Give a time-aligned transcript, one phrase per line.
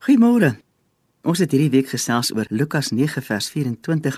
[0.00, 0.54] Goeiemôre.
[1.28, 4.14] Ons het hierdie week gesels oor Lukas 9 vers 24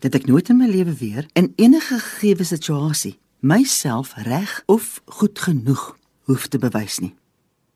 [0.00, 5.36] dat ek nooit in my lewe weer in enige gegee situasie myself reg of goed
[5.38, 5.82] genoeg
[6.24, 7.12] hoef te bewys nie.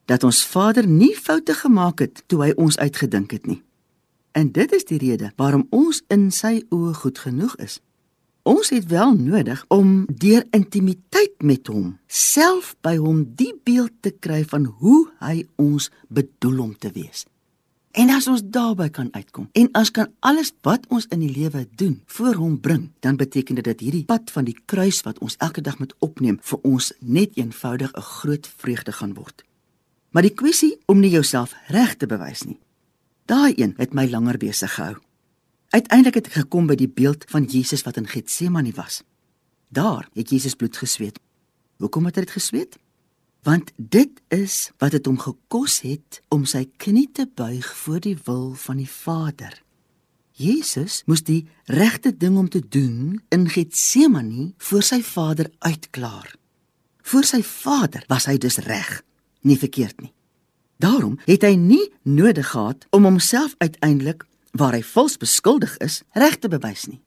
[0.08, 3.60] Dat ons Vader nie foute gemaak het toe hy ons uitgedink het nie.
[4.32, 7.82] En dit is die rede waarom ons in sy oë goed genoeg is.
[8.46, 14.12] Ons het wel nodig om deur intimiteit met hom self by hom die beeld te
[14.22, 17.24] kry van hoe hy ons bedoel om te wees.
[17.90, 21.64] En as ons daarby kan uitkom en as kan alles wat ons in die lewe
[21.74, 25.34] doen voor hom bring, dan beteken dit dat hierdie pad van die kruis wat ons
[25.42, 29.42] elke dag moet opneem vir ons net eenvoudig 'n groot vreugde gaan word.
[30.10, 32.60] Maar die kwessie om nie jouself reg te bewys nie.
[33.26, 35.05] Daai een het my langer besig gehou.
[35.76, 39.02] Uiteindelik het ek gekom by die beeld van Jesus wat in Getsemane was.
[39.68, 41.20] Daar het Jesus bloed gesweet.
[41.82, 42.78] Hoekom het hy dit gesweet?
[43.46, 48.16] want dit is wat dit hom gekos het om sy knie te buig voor die
[48.26, 49.54] wil van die Vader.
[50.36, 56.34] Jesus moes die regte ding om te doen in Getsemane voor sy Vader uitklaar.
[57.06, 58.98] Voor sy Vader was hy dus reg,
[59.46, 60.12] nie verkeerd nie.
[60.82, 66.38] Daarom het hy nie nodig gehad om homself uiteindelik waar hy vals beskuldig is reg
[66.40, 67.02] te bewys nie,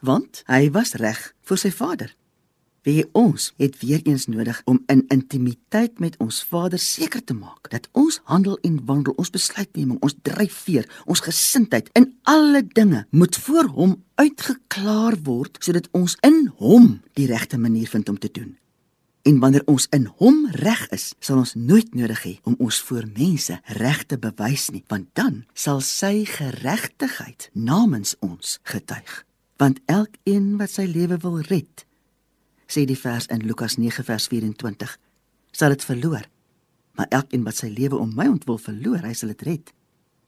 [0.00, 2.12] want hy was reg vir sy Vader.
[2.84, 7.70] Wie ons het weer eens nodig om in intimiteit met ons Vader seker te maak
[7.72, 13.38] dat ons handel en wandel, ons besluitneming, ons dryfveer, ons gesindheid in alle dinge moet
[13.46, 18.52] voor Hom uitgeklaar word sodat ons in Hom die regte manier vind om te doen.
[19.24, 23.06] En wanneer ons in Hom reg is, sal ons nooit nodig hê om ons voor
[23.16, 29.14] mense reg te bewys nie, want dan sal sy geregtigheid namens ons getuig.
[29.56, 31.86] Want elkeen wat sy lewe wil red,
[32.68, 34.92] sê die vers in Lukas 9 vers 24,
[35.56, 36.28] sal dit verloor.
[37.00, 39.72] Maar elkeen wat sy lewe om my ontwil verloor, hy sal dit red.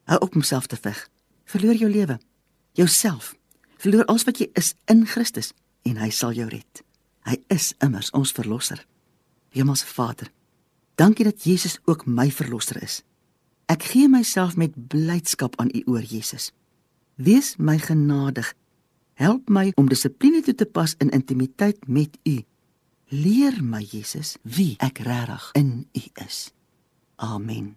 [0.09, 1.05] Hou op om self te veg.
[1.45, 2.17] Verloor jou lewe,
[2.81, 3.35] jouself.
[3.77, 5.53] Verloor alles wat jy is in Christus
[5.85, 6.86] en hy sal jou red.
[7.27, 8.85] Hy is immers ons verlosser.
[9.55, 10.31] Hemelse Vader,
[10.95, 13.03] dankie dat Jesus ook my verlosser is.
[13.67, 16.53] Ek gee myself met blydskap aan U oor Jesus.
[17.17, 18.55] Wees my genadig
[19.17, 22.37] Help my om dissipline toe te pas in intimiteit met U.
[23.09, 26.51] Leer my Jesus wie ek regtig in U is.
[27.17, 27.77] Amen.